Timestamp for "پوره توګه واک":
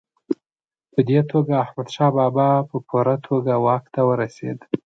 2.87-3.83